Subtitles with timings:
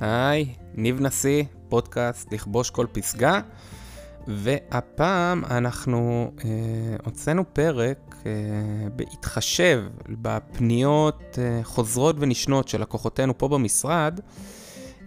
[0.00, 3.40] היי, ניב נשיא, פודקאסט לכבוש כל פסגה,
[4.28, 6.50] והפעם אנחנו אה,
[7.04, 8.30] הוצאנו פרק אה,
[8.96, 14.20] בהתחשב בפניות אה, חוזרות ונשנות של לקוחותינו פה במשרד.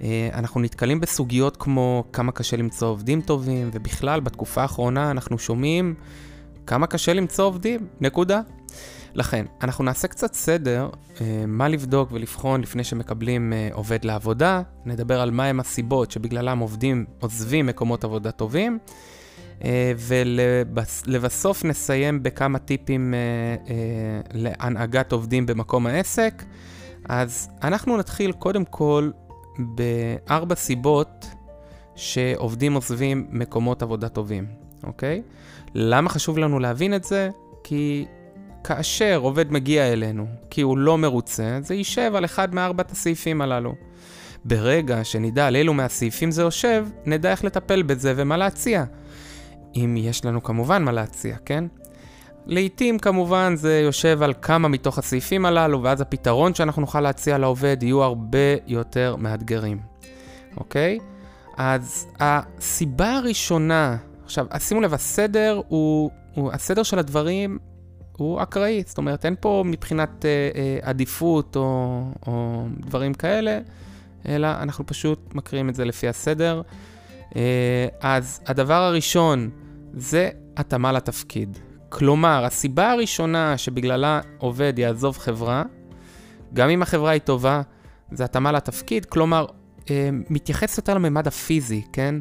[0.02, 5.96] אה, אנחנו נתקלים בסוגיות כמו כמה קשה למצוא עובדים טובים, ובכלל בתקופה האחרונה אנחנו שומעים
[6.68, 8.42] כמה קשה למצוא עובדים, נקודה.
[9.14, 10.90] לכן, אנחנו נעשה קצת סדר,
[11.22, 17.06] אה, מה לבדוק ולבחון לפני שמקבלים אה, עובד לעבודה, נדבר על מהם הסיבות שבגללם עובדים
[17.20, 18.80] עוזבים מקומות עבודה טובים,
[19.64, 23.14] אה, ולבסוף נסיים בכמה טיפים
[24.34, 26.44] להנהגת עובדים במקום העסק.
[27.10, 29.12] אז אנחנו נתחיל קודם כל
[29.60, 31.26] בארבע סיבות
[31.96, 34.46] שעובדים עוזבים מקומות עבודה טובים,
[34.84, 35.22] אוקיי?
[35.74, 37.30] למה חשוב לנו להבין את זה?
[37.64, 38.06] כי
[38.64, 43.76] כאשר עובד מגיע אלינו כי הוא לא מרוצה, זה יישב על אחד מארבעת הסעיפים הללו.
[44.46, 48.84] ברגע שנדע על אילו מהסעיפים זה יושב, נדע איך לטפל בזה ומה להציע.
[49.76, 51.64] אם יש לנו כמובן מה להציע, כן?
[52.46, 57.78] לעתים כמובן זה יושב על כמה מתוך הסעיפים הללו, ואז הפתרון שאנחנו נוכל להציע לעובד
[57.82, 58.38] יהיו הרבה
[58.68, 59.80] יותר מאתגרים,
[60.58, 61.00] אוקיי?
[61.58, 67.60] אז הסיבה הראשונה, עכשיו, שימו לב, הסדר הוא, הוא, הסדר של הדברים
[68.22, 73.60] הוא אקראי, זאת אומרת, אין פה מבחינת אה, אה, עדיפות או, או דברים כאלה,
[74.28, 76.62] אלא אנחנו פשוט מקריאים את זה לפי הסדר.
[77.36, 79.50] אה, אז הדבר הראשון
[79.94, 81.58] זה התאמה לתפקיד.
[81.90, 85.64] כלומר, הסיבה הראשונה שבגללה עובד יעזוב חברה,
[86.54, 87.62] גם אם החברה היא טובה,
[88.12, 89.46] זה התאמה לתפקיד, כלומר,
[89.90, 92.16] אה, מתייחס יותר לממד הפיזי, כן?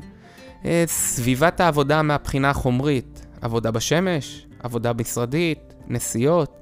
[0.64, 6.60] אה, סביבת העבודה מהבחינה החומרית, עבודה בשמש, עבודה משרדית, נסיעות.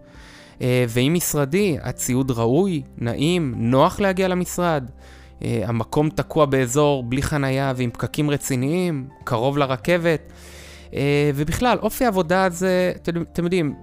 [0.62, 4.85] אה, ואם משרדי, הציוד ראוי, נעים, נוח להגיע למשרד.
[5.43, 10.33] אה, המקום תקוע באזור בלי חנייה ועם פקקים רציניים, קרוב לרכבת.
[10.95, 12.92] אה, ובכלל, אופי העבודה הזה,
[13.33, 13.75] אתם, יודעים,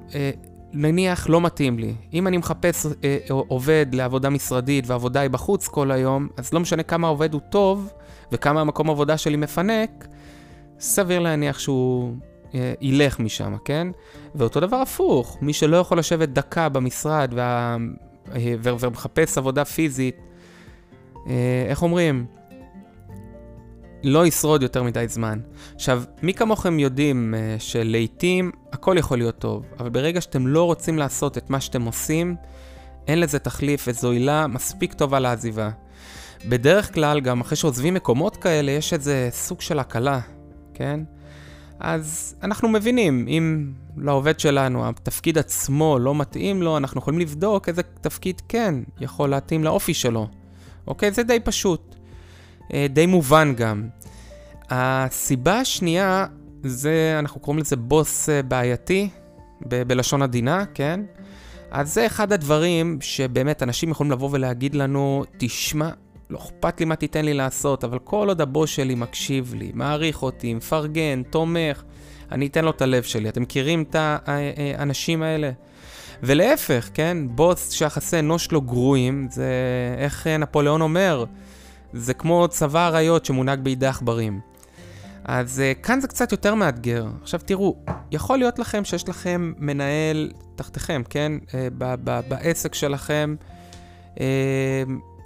[0.73, 1.93] נניח לא מתאים לי.
[2.13, 2.85] אם אני מחפש
[3.27, 7.89] עובד לעבודה משרדית והעבודה היא בחוץ כל היום, אז לא משנה כמה העובד הוא טוב
[8.31, 10.07] וכמה המקום עבודה שלי מפנק,
[10.79, 12.34] סביר להניח שהוא אה,
[12.81, 13.87] ילך משם, כן?
[14.35, 17.77] ואותו דבר הפוך, מי שלא יכול לשבת דקה במשרד וה...
[18.35, 20.15] אה, ומחפש עבודה פיזית,
[21.27, 22.25] אה, איך אומרים?
[24.03, 25.39] לא ישרוד יותר מדי זמן.
[25.75, 31.37] עכשיו, מי כמוכם יודעים שלעיתים הכל יכול להיות טוב, אבל ברגע שאתם לא רוצים לעשות
[31.37, 32.35] את מה שאתם עושים,
[33.07, 35.69] אין לזה תחליף וזו עילה מספיק טובה לעזיבה.
[36.49, 40.19] בדרך כלל, גם אחרי שעוזבים מקומות כאלה, יש איזה סוג של הקלה,
[40.73, 40.99] כן?
[41.79, 47.81] אז אנחנו מבינים, אם לעובד שלנו התפקיד עצמו לא מתאים לו, אנחנו יכולים לבדוק איזה
[48.01, 50.27] תפקיד כן יכול להתאים לאופי שלו.
[50.87, 51.11] אוקיי?
[51.11, 51.95] זה די פשוט.
[52.73, 53.87] אה, די מובן גם.
[54.69, 56.25] הסיבה השנייה
[56.63, 59.09] זה, אנחנו קוראים לזה בוס אה, בעייתי,
[59.67, 61.01] ב- בלשון עדינה, כן?
[61.71, 65.89] אז זה אחד הדברים שבאמת אנשים יכולים לבוא ולהגיד לנו, תשמע,
[66.35, 70.23] לא אכפת לי מה תיתן לי לעשות, אבל כל עוד הבוס שלי מקשיב לי, מעריך
[70.23, 71.83] אותי, מפרגן, תומך,
[72.31, 73.29] אני אתן לו את הלב שלי.
[73.29, 75.51] אתם מכירים את האנשים האלה?
[76.23, 77.17] ולהפך, כן?
[77.29, 79.49] בוס שיחסי אנוש שלו גרועים, זה
[79.97, 81.25] איך נפוליאון אומר,
[81.93, 84.39] זה כמו צבא אריות שמונהג בידי עכברים.
[85.23, 87.05] אז uh, כאן זה קצת יותר מאתגר.
[87.21, 87.75] עכשיו תראו,
[88.11, 91.31] יכול להיות לכם שיש לכם מנהל תחתיכם, כן?
[91.77, 93.35] ב- בעסק שלכם,
[94.15, 94.19] uh,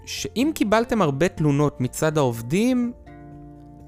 [0.09, 2.91] שאם קיבלתם הרבה תלונות מצד העובדים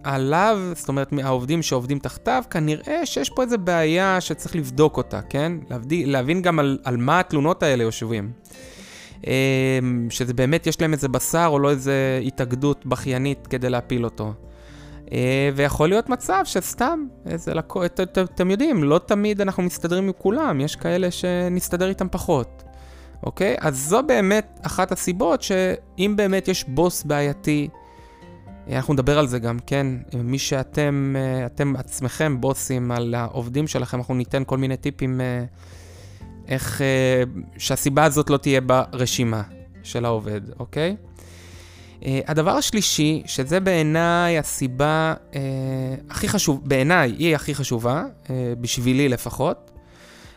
[0.04, 5.54] עליו, זאת אומרת מהעובדים שעובדים תחתיו, כנראה שיש פה איזה בעיה שצריך לבדוק אותה, כן?
[5.70, 8.32] להבדיל, להבין גם על, על מה התלונות האלה יושבים.
[9.28, 14.34] אמ, שזה באמת יש להם איזה בשר או לא איזה התאגדות בכיינית כדי להפיל אותו.
[15.12, 20.62] אה, ויכול להיות מצב שסתם, איזה לקוח, אתם יודעים, לא תמיד אנחנו מסתדרים עם כולם,
[20.62, 22.64] יש כאלה שנסתדר איתם פחות.
[23.24, 23.56] אוקיי?
[23.60, 27.70] אז זו באמת אחת הסיבות שאם באמת יש בוס בעייתי,
[28.72, 29.88] אנחנו נדבר על זה גם, כן?
[30.14, 31.16] מי שאתם,
[31.46, 35.44] אתם עצמכם בוסים על העובדים שלכם, אנחנו ניתן כל מיני טיפים אה,
[36.48, 37.24] איך, אה,
[37.58, 39.42] שהסיבה הזאת לא תהיה ברשימה
[39.84, 40.96] של העובד, אוקיי?
[42.06, 45.14] אה, הדבר השלישי, שזה בעיניי הסיבה
[46.10, 48.04] הכי חשוב, בעיניי היא הכי חשובה,
[48.62, 49.72] בשבילי לפחות,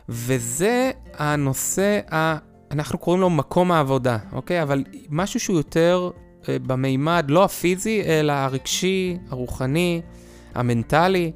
[0.09, 2.01] וזה הנושא.
[2.75, 4.63] אנחנו קוראים לו מקום העבודה, אוקיי?
[4.63, 6.11] אבל משהו שהוא יותר
[6.49, 10.03] אה, במימד, לא הפיזי, אלא הרגשי, הרוחני,
[10.55, 11.33] המנטלי.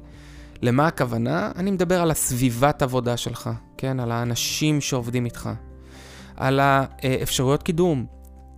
[0.61, 1.51] למה הכוונה?
[1.55, 3.99] אני מדבר על הסביבת עבודה שלך, כן?
[3.99, 5.49] על האנשים שעובדים איתך,
[6.37, 8.05] על האפשרויות קידום,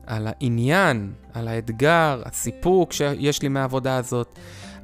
[0.08, 4.40] על העניין, על האתגר, הסיפוק שיש לי מהעבודה הזאת.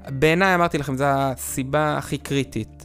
[0.10, 2.84] בעיניי, אמרתי לכם, זו הסיבה הכי קריטית.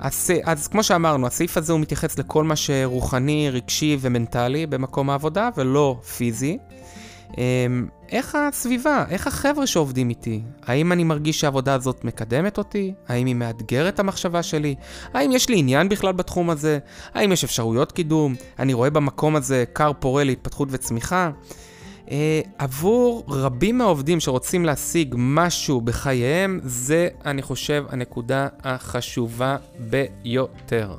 [0.00, 5.48] אז, אז כמו שאמרנו, הסעיף הזה הוא מתייחס לכל מה שרוחני, רגשי ומנטלי במקום העבודה,
[5.56, 6.58] ולא פיזי.
[7.38, 10.42] אמ, איך הסביבה, איך החבר'ה שעובדים איתי?
[10.62, 12.94] האם אני מרגיש שהעבודה הזאת מקדמת אותי?
[13.08, 14.74] האם היא מאתגרת את המחשבה שלי?
[15.14, 16.78] האם יש לי עניין בכלל בתחום הזה?
[17.14, 18.34] האם יש אפשרויות קידום?
[18.58, 21.30] אני רואה במקום הזה כר פורה להתפתחות וצמיחה?
[22.08, 22.10] Uh,
[22.58, 30.94] עבור רבים מהעובדים שרוצים להשיג משהו בחייהם, זה, אני חושב, הנקודה החשובה ביותר.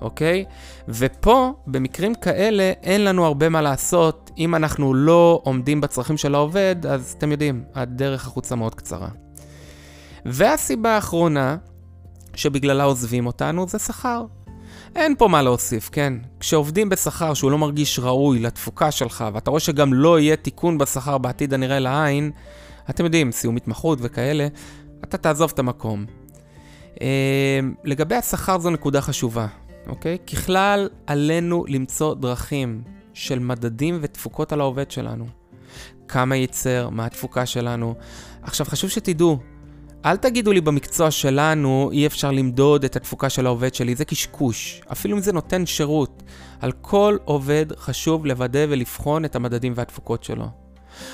[0.00, 0.44] אוקיי?
[0.88, 4.30] ופה, במקרים כאלה, אין לנו הרבה מה לעשות.
[4.38, 9.08] אם אנחנו לא עומדים בצרכים של העובד, אז אתם יודעים, הדרך החוצה מאוד קצרה.
[10.26, 11.56] והסיבה האחרונה,
[12.34, 14.24] שבגללה עוזבים אותנו, זה שכר.
[14.96, 16.12] אין פה מה להוסיף, כן?
[16.40, 21.18] כשעובדים בשכר שהוא לא מרגיש ראוי לתפוקה שלך, ואתה רואה שגם לא יהיה תיקון בשכר
[21.18, 22.30] בעתיד הנראה לעין,
[22.90, 24.48] אתם יודעים, סיום התמחות וכאלה,
[25.04, 26.06] אתה תעזוב את המקום.
[27.00, 29.46] אה, לגבי השכר זו נקודה חשובה.
[29.88, 30.18] אוקיי?
[30.18, 32.82] ככלל, עלינו למצוא דרכים
[33.14, 35.26] של מדדים ותפוקות על העובד שלנו.
[36.08, 37.94] כמה ייצר, מה התפוקה שלנו.
[38.42, 39.38] עכשיו, חשוב שתדעו,
[40.04, 44.80] אל תגידו לי במקצוע שלנו אי אפשר למדוד את התפוקה של העובד שלי, זה קשקוש.
[44.92, 46.22] אפילו אם זה נותן שירות.
[46.60, 50.44] על כל עובד חשוב לוודא ולבחון את המדדים והתפוקות שלו.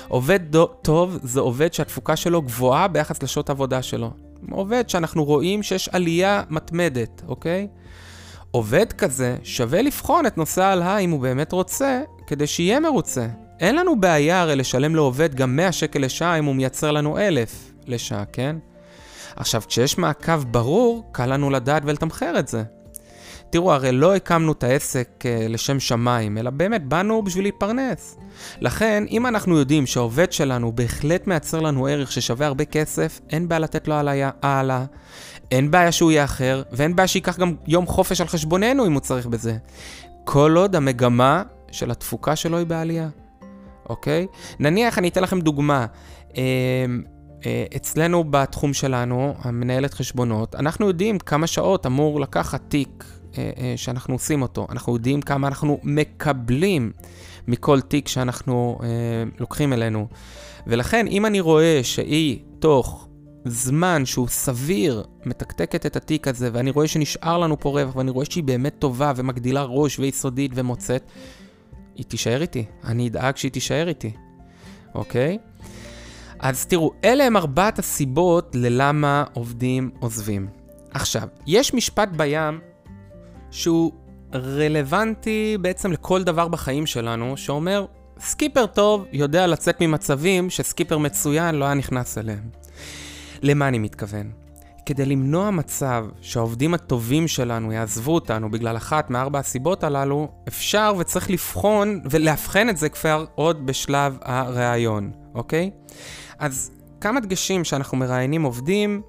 [0.07, 4.11] עובד דו, טוב זה עובד שהתפוקה שלו גבוהה ביחס לשעות העבודה שלו.
[4.51, 7.67] עובד שאנחנו רואים שיש עלייה מתמדת, אוקיי?
[8.51, 13.27] עובד כזה שווה לבחון את נושא ההלהה אם הוא באמת רוצה, כדי שיהיה מרוצה.
[13.59, 17.73] אין לנו בעיה הרי לשלם לעובד גם 100 שקל לשעה אם הוא מייצר לנו 1,000
[17.87, 18.55] לשעה, כן?
[19.35, 22.63] עכשיו, כשיש מעקב ברור, קל לנו לדעת ולתמחר את זה.
[23.49, 28.17] תראו, הרי לא הקמנו את העסק uh, לשם שמיים, אלא באמת באנו בשביל להתפרנס.
[28.61, 33.59] לכן, אם אנחנו יודעים שהעובד שלנו בהחלט מייצר לנו ערך ששווה הרבה כסף, אין בעיה
[33.59, 33.95] לתת לו
[34.41, 34.85] העלאה.
[35.51, 39.25] אין בעיה שהוא יאחר, ואין בעיה שייקח גם יום חופש על חשבוננו אם הוא צריך
[39.25, 39.57] בזה.
[40.23, 43.09] כל עוד המגמה של התפוקה שלו היא בעלייה,
[43.89, 44.27] אוקיי?
[44.59, 45.85] נניח, אני אתן לכם דוגמה.
[47.45, 53.05] אה, אה, אצלנו בתחום שלנו, המנהלת חשבונות, אנחנו יודעים כמה שעות אמור לקחת תיק
[53.37, 54.67] אה, שאנחנו עושים אותו.
[54.69, 56.91] אנחנו יודעים כמה אנחנו מקבלים
[57.47, 58.79] מכל תיק שאנחנו
[59.39, 60.07] לוקחים אלינו.
[60.67, 63.07] ולכן, אם אני רואה שהיא תוך
[63.45, 68.25] זמן שהוא סביר מתקתקת את התיק הזה, ואני רואה שנשאר לנו פה רווח, ואני רואה
[68.25, 71.03] שהיא באמת טובה ומגדילה ראש ויסודית ומוצאת,
[71.95, 72.65] היא תישאר איתי.
[72.83, 74.11] אני אדאג שהיא תישאר איתי,
[74.95, 75.37] אוקיי?
[76.41, 80.47] אז תראו, אלה הם ארבעת הסיבות ללמה עובדים עוזבים.
[80.91, 82.59] עכשיו, יש משפט בים
[83.51, 83.91] שהוא
[84.33, 87.85] רלוונטי בעצם לכל דבר בחיים שלנו, שאומר,
[88.19, 92.49] סקיפר טוב יודע לצאת ממצבים שסקיפר מצוין לא היה נכנס אליהם.
[93.41, 94.31] למה אני מתכוון?
[94.85, 101.29] כדי למנוע מצב שהעובדים הטובים שלנו יעזבו אותנו בגלל אחת מארבע הסיבות הללו, אפשר וצריך
[101.29, 105.71] לבחון ולאבחן את זה כבר עוד בשלב הראיון, אוקיי?
[106.41, 106.71] אז
[107.01, 109.01] כמה דגשים שאנחנו מראיינים עובדים,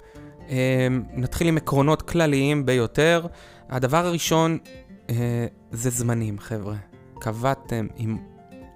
[0.49, 3.27] אה, נתחיל עם עקרונות כלליים ביותר.
[3.69, 4.57] הדבר הראשון
[5.09, 6.75] אה, זה זמנים, חבר'ה.
[7.19, 8.17] קבעתם עם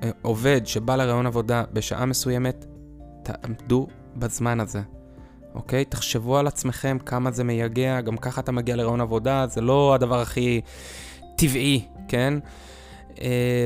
[0.04, 2.65] אה, עובד שבא לראיון עבודה בשעה מסוימת,
[3.24, 4.82] תעמדו בזמן הזה.
[5.55, 5.86] אוקיי?
[5.86, 10.20] תחשבו על עצמכם כמה זה מייגע, גם ככה אתה מגיע לרעיון עבודה, זה לא הדבר
[10.20, 10.62] הכי
[11.36, 12.34] טבעי, כן?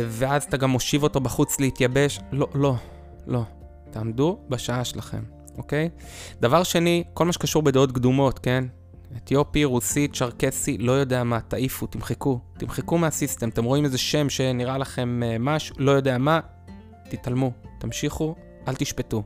[0.07, 2.19] ואז אתה גם מושיב אותו בחוץ להתייבש.
[2.31, 2.75] לא, לא,
[3.27, 3.43] לא.
[3.91, 5.23] תעמדו בשעה שלכם,
[5.57, 5.89] אוקיי?
[6.39, 8.63] דבר שני, כל מה שקשור בדעות קדומות, כן?
[9.17, 12.39] אתיופי, רוסי, צ'רקסי, לא יודע מה, תעיפו, תמחקו.
[12.57, 13.49] תמחקו מהסיסטם.
[13.49, 16.39] אתם רואים איזה שם שנראה לכם uh, משהו, לא יודע מה,
[17.09, 17.51] תתעלמו.
[17.79, 18.35] תמשיכו,
[18.67, 19.23] אל תשפטו.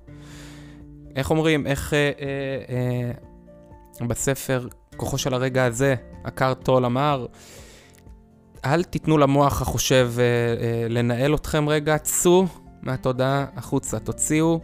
[1.16, 3.12] איך אומרים, איך אה, אה,
[4.02, 4.68] אה, בספר
[4.98, 7.26] כוחו של הרגע הזה, עקר טול אמר,
[8.66, 12.46] אל תיתנו למוח החושב אה, אה, לנהל אתכם רגע, צאו
[12.86, 14.60] מהתודעה החוצה, תוציאו,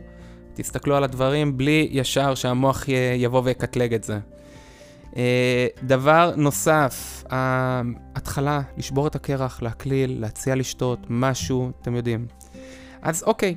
[0.53, 2.85] תסתכלו על הדברים בלי ישר שהמוח
[3.17, 4.19] יבוא ויקטלג את זה.
[5.17, 12.27] אה, דבר נוסף, ההתחלה, לשבור את הקרח, להקליל, להציע לשתות, משהו, אתם יודעים.
[13.01, 13.55] אז אוקיי,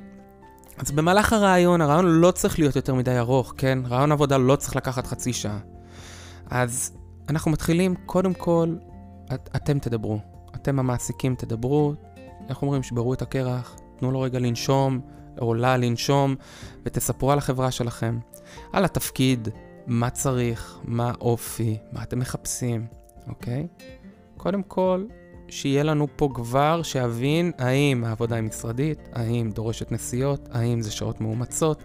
[0.78, 3.78] אז במהלך הרעיון, הרעיון לא צריך להיות יותר מדי ארוך, כן?
[3.88, 5.58] רעיון עבודה לא צריך לקחת חצי שעה.
[6.50, 6.92] אז
[7.28, 8.76] אנחנו מתחילים, קודם כל,
[9.34, 10.18] את, אתם תדברו.
[10.54, 11.94] אתם המעסיקים תדברו,
[12.48, 12.82] איך אומרים?
[12.82, 15.00] שברו את הקרח, תנו לו רגע לנשום,
[15.40, 16.34] או לה לנשום,
[16.84, 18.18] ותספרו על החברה שלכם.
[18.72, 19.48] על התפקיד,
[19.86, 22.86] מה צריך, מה האופי, מה אתם מחפשים,
[23.28, 23.66] אוקיי?
[24.36, 25.04] קודם כל,
[25.48, 31.20] שיהיה לנו פה כבר שיבין האם העבודה היא משרדית, האם דורשת נסיעות, האם זה שעות
[31.20, 31.82] מאומצות,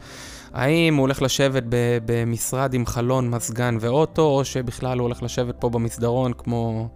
[0.53, 1.63] האם הוא הולך לשבת
[2.05, 6.89] במשרד עם חלון, מזגן ואוטו, או שבכלל הוא הולך לשבת פה במסדרון כמו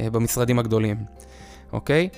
[0.00, 0.96] אה, במשרדים הגדולים,
[1.72, 2.08] אוקיי?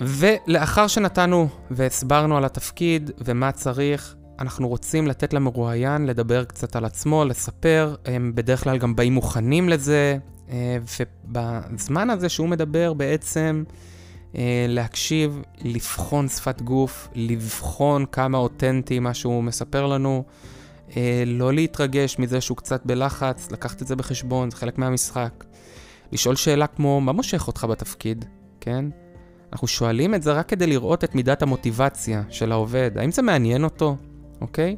[0.00, 7.24] ולאחר שנתנו והסברנו על התפקיד ומה צריך, אנחנו רוצים לתת למרואיין לדבר קצת על עצמו,
[7.24, 10.18] לספר, הם בדרך כלל גם באים מוכנים לזה,
[10.50, 10.78] אה,
[11.28, 13.64] ובזמן הזה שהוא מדבר בעצם
[14.36, 20.24] אה, להקשיב, לבחון שפת גוף, לבחון כמה אותנטי מה שהוא מספר לנו,
[20.96, 25.44] אה, לא להתרגש מזה שהוא קצת בלחץ, לקחת את זה בחשבון, זה חלק מהמשחק.
[26.12, 28.24] לשאול שאלה כמו, מה מושך אותך בתפקיד,
[28.60, 28.84] כן?
[29.52, 32.90] אנחנו שואלים את זה רק כדי לראות את מידת המוטיבציה של העובד.
[32.96, 33.96] האם זה מעניין אותו,
[34.40, 34.76] אוקיי?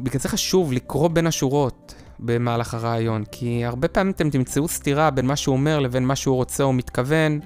[0.00, 5.26] בגלל זה חשוב לקרוא בין השורות במהלך הרעיון, כי הרבה פעמים אתם תמצאו סתירה בין
[5.26, 7.40] מה שהוא אומר לבין מה שהוא רוצה או מתכוון.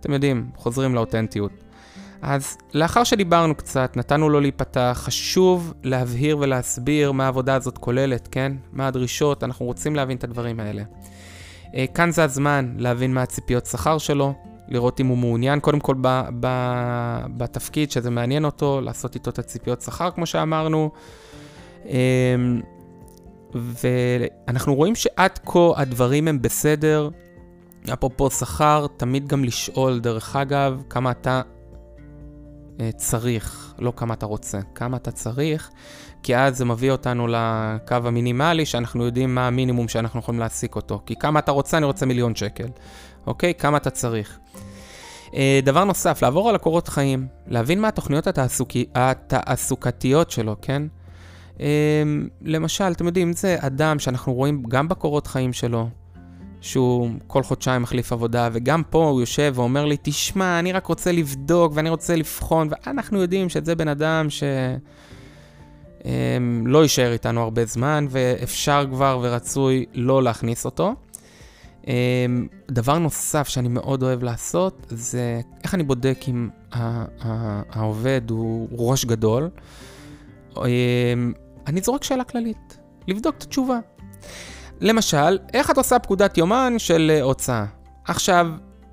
[0.00, 1.52] אתם יודעים, חוזרים לאותנטיות.
[2.22, 8.52] אז לאחר שדיברנו קצת, נתנו לו להיפתח, חשוב להבהיר ולהסביר מה העבודה הזאת כוללת, כן?
[8.72, 10.82] מה הדרישות, אנחנו רוצים להבין את הדברים האלה.
[11.74, 14.34] אה, כאן זה הזמן להבין מה הציפיות שכר שלו,
[14.68, 16.48] לראות אם הוא מעוניין קודם כל ב, ב,
[17.36, 20.90] בתפקיד, שזה מעניין אותו, לעשות איתו את הציפיות שכר, כמו שאמרנו.
[21.84, 22.60] אמ,
[23.54, 27.08] ואנחנו רואים שעד כה הדברים הם בסדר.
[27.92, 31.42] אפרופו שכר, תמיד גם לשאול, דרך אגב, כמה אתה
[32.80, 35.70] אה, צריך, לא כמה אתה רוצה, כמה אתה צריך,
[36.22, 41.02] כי אז זה מביא אותנו לקו המינימלי, שאנחנו יודעים מה המינימום שאנחנו יכולים להעסיק אותו.
[41.06, 42.68] כי כמה אתה רוצה, אני רוצה מיליון שקל.
[43.26, 43.54] אוקיי?
[43.54, 44.38] כמה אתה צריך.
[45.34, 50.82] אה, דבר נוסף, לעבור על הקורות חיים, להבין מה התוכניות התעסוקי, התעסוקתיות שלו, כן?
[51.60, 52.02] אה,
[52.42, 55.88] למשל, אתם יודעים, זה אדם שאנחנו רואים גם בקורות חיים שלו,
[56.60, 61.12] שהוא כל חודשיים מחליף עבודה, וגם פה הוא יושב ואומר לי, תשמע, אני רק רוצה
[61.12, 64.42] לבדוק ואני רוצה לבחון, ואנחנו יודעים שזה בן אדם ש...
[66.66, 70.94] לא יישאר איתנו הרבה זמן, ואפשר כבר ורצוי לא להכניס אותו.
[71.86, 76.48] אמ, דבר נוסף שאני מאוד אוהב לעשות, זה איך אני בודק אם
[77.72, 79.50] העובד הוא ראש גדול.
[80.56, 81.32] אמ,
[81.66, 83.78] אני זורק שאלה כללית, לבדוק את התשובה.
[84.80, 87.64] למשל, איך את עושה פקודת יומן של אה, הוצאה?
[88.04, 88.46] עכשיו,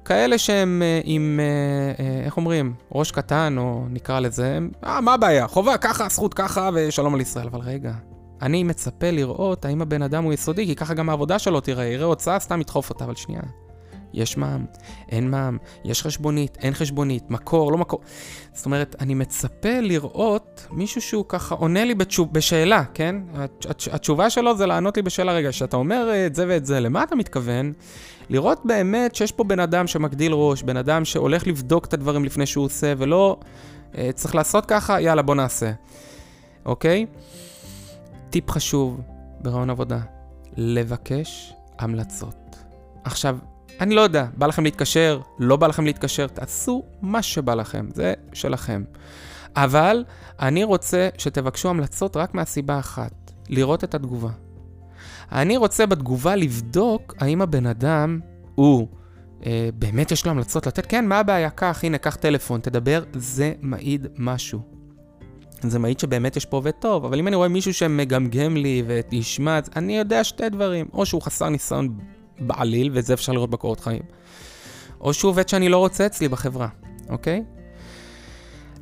[0.06, 5.48] כאלה שהם אה, עם, אה, איך אומרים, ראש קטן, או נקרא לזה, אה, מה הבעיה?
[5.48, 7.48] חובה ככה, זכות ככה, ושלום על ישראל.
[7.48, 7.92] אבל רגע,
[8.42, 12.06] אני מצפה לראות האם הבן אדם הוא יסודי, כי ככה גם העבודה שלו תראה, יראה
[12.06, 13.42] הוצאה, סתם ידחוף אותה, אבל שנייה.
[14.14, 14.66] יש מע"מ,
[15.10, 18.00] אין מע"מ, יש חשבונית, אין חשבונית, מקור, לא מקור.
[18.54, 23.16] זאת אומרת, אני מצפה לראות מישהו שהוא ככה עונה לי בתשוב, בשאלה, כן?
[23.92, 27.16] התשובה שלו זה לענות לי בשאלה, רגע, כשאתה אומר את זה ואת זה, למה אתה
[27.16, 27.74] מתכוון?
[28.30, 32.46] לראות באמת שיש פה בן אדם שמגדיל ראש, בן אדם שהולך לבדוק את הדברים לפני
[32.46, 33.38] שהוא עושה, ולא
[33.98, 35.72] אה, צריך לעשות ככה, יאללה, בוא נעשה.
[36.66, 37.06] אוקיי?
[38.32, 39.02] טיפ חשוב
[39.42, 40.00] ברעיון עבודה,
[40.58, 42.56] לבקש המלצות.
[43.04, 43.38] עכשיו,
[43.80, 48.14] אני לא יודע, בא לכם להתקשר, לא בא לכם להתקשר, תעשו מה שבא לכם, זה
[48.34, 48.84] שלכם.
[49.56, 50.04] אבל
[50.40, 54.30] אני רוצה שתבקשו המלצות רק מהסיבה אחת, לראות את התגובה.
[55.32, 58.20] אני רוצה בתגובה לבדוק האם הבן אדם
[58.56, 58.88] הוא
[59.46, 61.50] אה, באמת יש לו המלצות לתת, כן, מה הבעיה?
[61.50, 64.81] קח, הנה, קח טלפון, תדבר, זה מעיד משהו.
[65.70, 69.60] זה מעיד שבאמת יש פה עובד טוב, אבל אם אני רואה מישהו שמגמגם לי וישמע,
[69.76, 71.98] אני יודע שתי דברים, או שהוא חסר ניסיון
[72.40, 74.02] בעליל, וזה אפשר לראות בקורות חיים,
[75.02, 76.68] או שהוא עובד שאני לא רוצה אצלי בחברה,
[77.10, 77.44] אוקיי?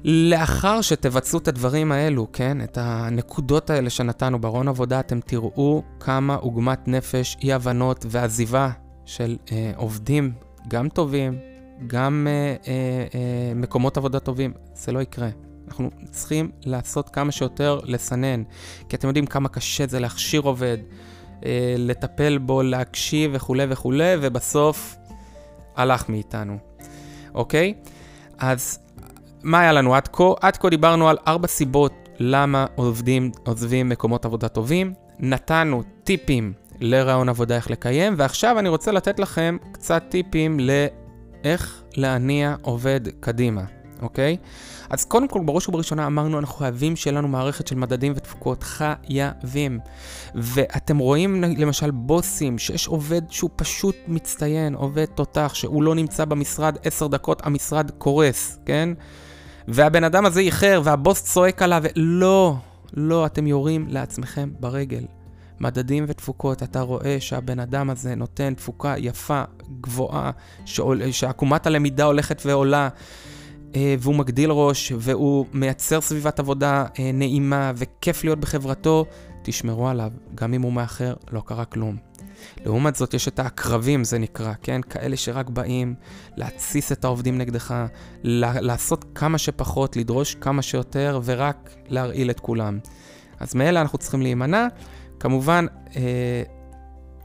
[0.04, 6.36] לאחר שתבצעו את הדברים האלו, כן, את הנקודות האלה שנתנו בארון עבודה, אתם תראו כמה
[6.36, 8.70] עוגמת נפש, אי הבנות ועזיבה
[9.06, 10.32] של אה, עובדים,
[10.68, 11.38] גם טובים,
[11.88, 15.30] גם אה, אה, אה, מקומות עבודה טובים, זה לא יקרה.
[15.70, 18.44] אנחנו צריכים לעשות כמה שיותר לסנן,
[18.90, 20.78] כי אתם יודעים כמה קשה זה להכשיר עובד,
[21.46, 24.96] אה, לטפל בו, להקשיב וכולי וכולי, ובסוף
[25.76, 26.58] הלך מאיתנו,
[27.34, 27.74] אוקיי?
[28.38, 28.80] אז
[29.44, 30.24] מה היה לנו עד כה?
[30.42, 37.30] עד כה דיברנו על ארבע סיבות למה עובדים עוזבים מקומות עבודה טובים, נתנו טיפים לרעיון
[37.30, 43.64] עבודה איך לקיים, ועכשיו אני רוצה לתת לכם קצת טיפים לאיך להניע עובד קדימה,
[44.02, 44.38] אוקיי?
[44.90, 49.80] אז קודם כל, בראש ובראשונה אמרנו, אנחנו חייבים שיהיה לנו מערכת של מדדים ותפוקות, חייבים.
[50.36, 56.78] ואתם רואים למשל בוסים, שיש עובד שהוא פשוט מצטיין, עובד תותח, שהוא לא נמצא במשרד
[56.84, 58.90] עשר דקות, המשרד קורס, כן?
[59.68, 62.56] והבן אדם הזה איחר, והבוס צועק עליו, לא,
[62.94, 65.04] לא, אתם יורים לעצמכם ברגל.
[65.60, 69.44] מדדים ותפוקות, אתה רואה שהבן אדם הזה נותן תפוקה יפה,
[69.82, 70.32] גבוהה,
[70.66, 72.90] שעול, שעקומת הלמידה הולכת ועולה,
[73.74, 79.06] והוא מגדיל ראש, והוא מייצר סביבת עבודה אה, נעימה וכיף להיות בחברתו,
[79.44, 81.98] תשמרו עליו, גם אם הוא מאחר, לא קרה כלום.
[82.66, 84.82] לעומת זאת, יש את העקרבים, זה נקרא, כן?
[84.82, 85.96] כאלה שרק באים
[86.38, 87.86] להתסיס את העובדים נגדך,
[88.24, 92.80] לעשות כמה שפחות, לדרוש כמה שיותר, ורק להרעיל את כולם.
[93.40, 94.68] אז מאלה אנחנו צריכים להימנע.
[95.20, 96.44] כמובן, אה,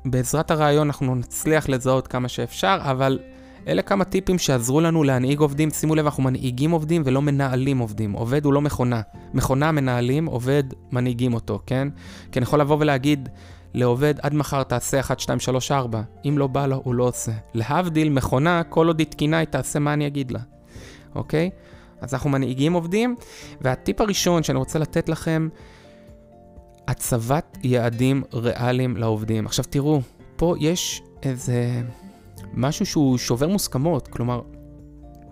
[0.04, 3.18] בעזרת הרעיון אנחנו נצליח לזהות כמה שאפשר, אבל
[3.68, 5.70] אלה כמה טיפים שעזרו לנו להנהיג עובדים.
[5.70, 8.12] שימו לב, אנחנו מנהיגים עובדים ולא מנהלים עובדים.
[8.12, 9.00] עובד הוא לא מכונה.
[9.34, 11.88] מכונה מנהלים, עובד מנהיגים אותו, כן?
[12.32, 13.28] כי אני יכול לבוא ולהגיד
[13.74, 16.02] לעובד, עד מחר תעשה 1, 2, 3, 4.
[16.28, 17.32] אם לא בא לו, הוא לא עושה.
[17.54, 20.40] להבדיל, מכונה, כל עוד היא תקינה, היא תעשה מה אני אגיד לה,
[21.14, 21.50] אוקיי?
[22.00, 23.16] אז אנחנו מנהיגים עובדים,
[23.60, 25.48] והטיפ הראשון שאני רוצה לתת לכם,
[26.88, 29.46] הצבת יעדים ריאליים לעובדים.
[29.46, 30.00] עכשיו תראו,
[30.36, 31.82] פה יש איזה
[32.56, 34.40] משהו שהוא שובר מוסכמות, כלומר,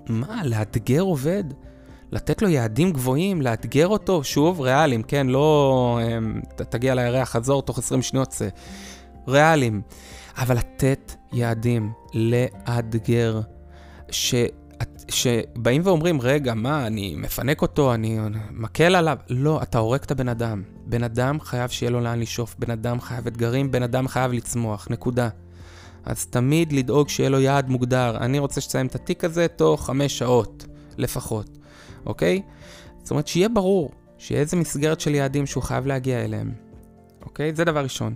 [0.09, 1.45] מה, לאתגר עובד?
[2.13, 5.27] לתת לו יעדים גבוהים, לאתגר אותו, שוב, ריאליים, כן?
[5.27, 8.49] לא אמ, תגיע לירח, חזור, תוך 20 שניות זה.
[9.29, 9.83] ריאליים.
[10.37, 13.41] אבל לתת יעדים, לאתגר,
[14.11, 14.35] ש...
[15.09, 18.19] שבאים ואומרים, רגע, מה, אני מפנק אותו, אני
[18.51, 19.19] מקל עליו?
[19.29, 20.63] לא, אתה הורג את הבן אדם.
[20.87, 24.89] בן אדם חייב שיהיה לו לאן לשאוף, בן אדם חייב אתגרים, בן אדם חייב לצמוח,
[24.91, 25.29] נקודה.
[26.05, 28.17] אז תמיד לדאוג שיהיה לו יעד מוגדר.
[28.17, 30.67] אני רוצה שתסיים את התיק הזה תוך חמש שעות
[30.99, 31.59] לפחות.
[32.07, 32.43] אוקיי?
[33.03, 36.53] זאת אומרת, שיהיה ברור, שיהיה איזה מסגרת של יעדים שהוא חייב להגיע אליהם.
[37.23, 37.55] אוקיי?
[37.55, 38.15] זה דבר ראשון.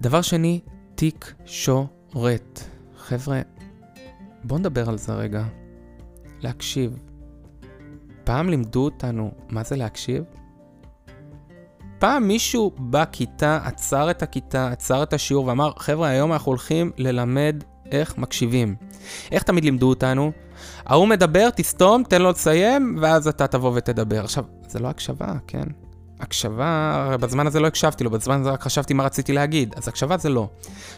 [0.00, 0.60] דבר שני,
[0.94, 2.60] תיק שורט.
[2.96, 3.40] חבר'ה,
[4.44, 5.44] בואו נדבר על זה רגע.
[6.40, 6.98] להקשיב.
[8.24, 10.24] פעם לימדו אותנו מה זה להקשיב?
[11.98, 17.64] פעם מישהו בכיתה עצר את הכיתה, עצר את השיעור ואמר, חבר'ה, היום אנחנו הולכים ללמד
[17.92, 18.74] איך מקשיבים.
[19.32, 20.32] איך תמיד לימדו אותנו?
[20.86, 24.24] ההוא מדבר, תסתום, תן לו לסיים, ואז אתה תבוא ותדבר.
[24.24, 25.64] עכשיו, זה לא הקשבה, כן?
[26.20, 30.16] הקשבה, בזמן הזה לא הקשבתי לו, בזמן הזה רק חשבתי מה רציתי להגיד, אז הקשבה
[30.16, 30.48] זה לא.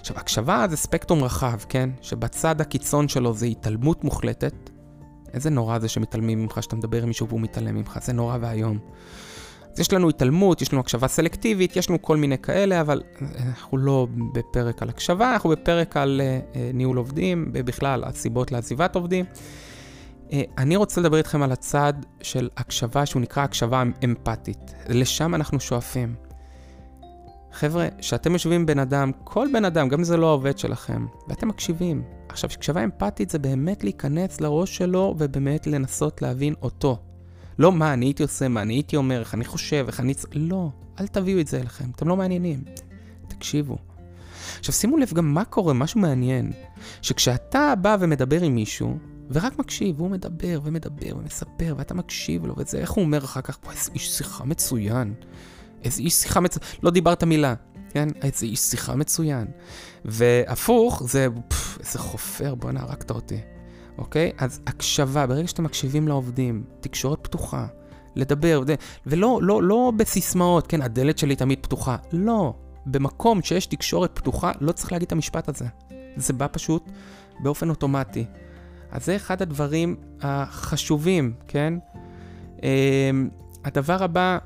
[0.00, 1.90] עכשיו, הקשבה זה ספקטרום רחב, כן?
[2.02, 4.70] שבצד הקיצון שלו זה התעלמות מוחלטת.
[5.34, 8.78] איזה נורא זה שמתעלמים ממך, שאתה מדבר עם מישהו והוא מתעלם ממך, זה נורא ואיום.
[9.78, 13.02] אז יש לנו התעלמות, יש לנו הקשבה סלקטיבית, יש לנו כל מיני כאלה, אבל
[13.46, 19.24] אנחנו לא בפרק על הקשבה, אנחנו בפרק על uh, ניהול עובדים, בכלל הסיבות לעזיבת עובדים.
[20.58, 24.74] אני רוצה לדבר איתכם על הצד של הקשבה, שהוא נקרא הקשבה אמפתית.
[24.88, 26.14] לשם אנחנו שואפים.
[27.52, 31.48] חבר'ה, כשאתם יושבים בן אדם, כל בן אדם, גם אם זה לא העובד שלכם, ואתם
[31.48, 32.02] מקשיבים.
[32.28, 36.98] עכשיו, הקשבה אמפתית זה באמת להיכנס לראש שלו ובאמת לנסות להבין אותו.
[37.58, 40.14] לא מה אני הייתי עושה, מה אני הייתי אומר, איך אני חושב, איך אני...
[40.34, 42.64] לא, אל תביאו את זה אליכם, אתם לא מעניינים.
[43.28, 43.78] תקשיבו.
[44.58, 46.52] עכשיו שימו לב גם מה קורה, משהו מעניין,
[47.02, 48.98] שכשאתה בא ומדבר עם מישהו,
[49.30, 53.58] ורק מקשיב, והוא מדבר ומדבר ומספר, ואתה מקשיב לו, וזה, איך הוא אומר אחר כך,
[53.62, 55.14] בוא, איזה איש שיחה מצוין.
[55.84, 57.54] איזה איש שיחה מצוין, לא דיברת מילה,
[57.90, 58.08] כן?
[58.22, 59.46] איזה איש שיחה מצוין.
[60.04, 63.38] והפוך, זה, פף, איזה חופר, בואנה, הרגת אותי.
[63.98, 64.32] אוקיי?
[64.38, 67.66] אז הקשבה, ברגע שאתם מקשיבים לעובדים, תקשורת פתוחה,
[68.16, 68.62] לדבר,
[69.06, 71.96] ולא לא, לא בסיסמאות, כן, הדלת שלי תמיד פתוחה.
[72.12, 72.54] לא.
[72.86, 75.64] במקום שיש תקשורת פתוחה, לא צריך להגיד את המשפט הזה.
[76.16, 76.90] זה בא פשוט
[77.40, 78.24] באופן אוטומטי.
[78.90, 81.74] אז זה אחד הדברים החשובים, כן?
[82.56, 82.60] Um,
[83.64, 84.38] הדבר הבא,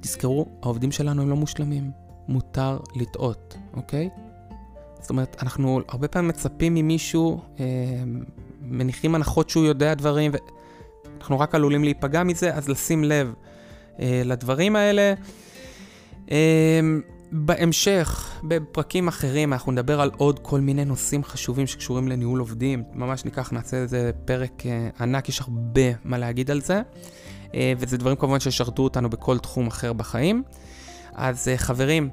[0.00, 1.90] תזכרו, העובדים שלנו הם לא מושלמים.
[2.28, 4.08] מותר לטעות, אוקיי?
[5.00, 7.60] זאת אומרת, אנחנו הרבה פעמים מצפים ממישהו, um,
[8.70, 10.32] מניחים הנחות שהוא יודע דברים,
[11.14, 13.32] ואנחנו רק עלולים להיפגע מזה, אז לשים לב
[14.00, 15.14] אה, לדברים האלה.
[16.30, 16.80] אה,
[17.32, 22.82] בהמשך, בפרקים אחרים, אנחנו נדבר על עוד כל מיני נושאים חשובים שקשורים לניהול עובדים.
[22.92, 26.82] ממש ניקח, נעשה איזה פרק אה, ענק, יש הרבה מה להגיד על זה.
[27.54, 30.42] אה, וזה דברים כמובן שישרתו אותנו בכל תחום אחר בחיים.
[31.14, 32.10] אז אה, חברים,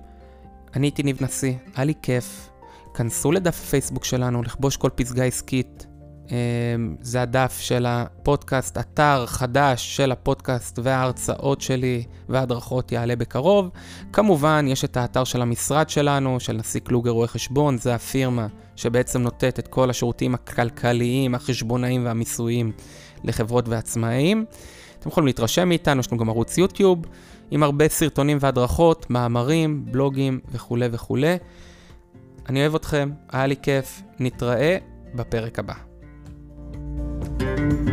[0.76, 2.50] אני הייתי ניב נשיא, היה לי כיף.
[2.94, 5.88] כנסו לדף הפייסבוק שלנו, לכבוש כל פסגה עסקית.
[6.32, 13.70] אמ, זה הדף של הפודקאסט, אתר חדש של הפודקאסט וההרצאות שלי וההדרכות יעלה בקרוב.
[14.14, 19.22] כמובן, יש את האתר של המשרד שלנו, של נשיא קלוגר רואי חשבון, זה הפירמה שבעצם
[19.22, 22.72] נותנת את כל השירותים הכלכליים, החשבונאיים והמיסויים
[23.24, 24.46] לחברות ועצמאים.
[25.00, 27.06] אתם יכולים להתרשם מאיתנו, יש לנו גם ערוץ יוטיוב
[27.52, 31.38] עם הרבה סרטונים והדרכות, מאמרים, בלוגים וכולי וכולי.
[32.50, 34.78] אני אוהב אתכם, היה לי כיף, נתראה
[35.16, 35.87] בפרק הבא.
[37.40, 37.87] Thank you.